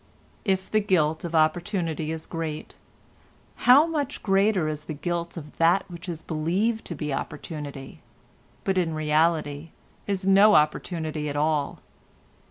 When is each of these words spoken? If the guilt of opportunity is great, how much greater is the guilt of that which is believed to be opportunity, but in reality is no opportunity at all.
If 0.45 0.71
the 0.71 0.79
guilt 0.79 1.23
of 1.23 1.35
opportunity 1.35 2.11
is 2.11 2.25
great, 2.25 2.73
how 3.69 3.85
much 3.85 4.23
greater 4.23 4.67
is 4.67 4.85
the 4.85 4.95
guilt 4.95 5.37
of 5.37 5.55
that 5.59 5.85
which 5.91 6.09
is 6.09 6.23
believed 6.23 6.85
to 6.85 6.95
be 6.95 7.13
opportunity, 7.13 8.01
but 8.63 8.79
in 8.79 8.95
reality 8.95 9.69
is 10.07 10.25
no 10.25 10.55
opportunity 10.55 11.29
at 11.29 11.35
all. 11.35 11.81